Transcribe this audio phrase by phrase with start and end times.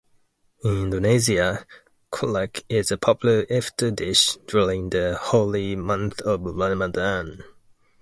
[0.63, 1.63] In Indonesia,
[2.09, 7.43] kolak is a popular iftar dish during the holy month of Ramadan.